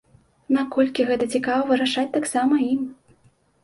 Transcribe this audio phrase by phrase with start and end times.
[0.57, 2.81] Наколькі гэта цікава, вырашаць таксама ім.